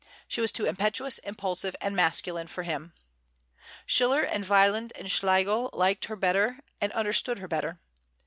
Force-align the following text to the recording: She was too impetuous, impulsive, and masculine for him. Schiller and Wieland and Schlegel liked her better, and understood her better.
She 0.27 0.41
was 0.41 0.51
too 0.51 0.65
impetuous, 0.65 1.19
impulsive, 1.19 1.75
and 1.79 1.95
masculine 1.95 2.47
for 2.47 2.63
him. 2.63 2.91
Schiller 3.85 4.23
and 4.23 4.43
Wieland 4.49 4.91
and 4.95 5.11
Schlegel 5.11 5.69
liked 5.73 6.05
her 6.05 6.15
better, 6.15 6.57
and 6.81 6.91
understood 6.93 7.37
her 7.37 7.47
better. 7.47 7.77